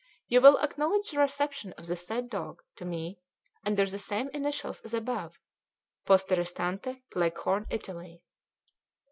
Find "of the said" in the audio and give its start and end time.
1.73-2.27